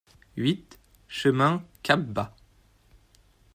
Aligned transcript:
huit 0.35 0.79
chemin 1.07 1.61
Capbat 1.83 2.33